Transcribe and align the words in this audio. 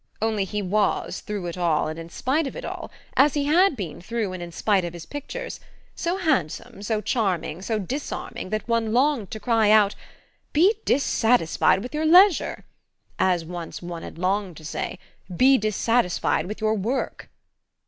Only 0.19 0.45
he 0.45 0.63
was, 0.63 1.19
through 1.19 1.45
it 1.45 1.59
all 1.59 1.87
and 1.87 1.99
in 1.99 2.09
spite 2.09 2.47
of 2.47 2.55
it 2.55 2.65
all 2.65 2.89
as 3.15 3.35
he 3.35 3.45
had 3.45 3.75
been 3.75 4.01
through, 4.01 4.33
and 4.33 4.41
in 4.41 4.51
spite 4.51 4.83
of, 4.83 4.93
his 4.93 5.05
pictures 5.05 5.59
so 5.93 6.17
handsome, 6.17 6.81
so 6.81 7.01
charming, 7.01 7.61
so 7.61 7.77
disarming, 7.77 8.49
that 8.49 8.67
one 8.67 8.93
longed 8.93 9.29
to 9.29 9.39
cry 9.39 9.69
out: 9.69 9.93
"Be 10.53 10.73
dissatisfied 10.85 11.83
with 11.83 11.93
your 11.93 12.07
leisure!" 12.07 12.65
as 13.19 13.45
once 13.45 13.83
one 13.83 14.01
had 14.01 14.17
longed 14.17 14.57
to 14.57 14.65
say: 14.65 14.97
"Be 15.37 15.59
dissatisfied 15.59 16.47
with 16.47 16.61
your 16.61 16.73
work!" 16.73 17.29